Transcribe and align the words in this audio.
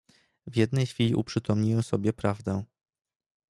"W 0.47 0.55
jednej 0.55 0.85
chwili 0.85 1.15
uprzytomniłem 1.15 1.83
sobie 1.83 2.13
prawdę." 2.13 2.63